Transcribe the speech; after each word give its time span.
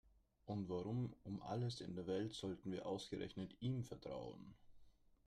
Und 0.47 0.67
warum 0.67 1.13
um 1.23 1.43
alles 1.43 1.79
in 1.79 1.93
der 1.93 2.07
Welt 2.07 2.33
sollten 2.33 2.71
wir 2.71 2.87
ausgerechnet 2.87 3.55
ihm 3.59 3.83
vertrauen? 3.83 4.55